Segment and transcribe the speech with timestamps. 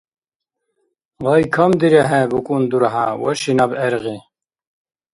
[1.23, 4.17] Гъай камдирехӀе, букӀун дурхӀя, ваши наб гӀергъи.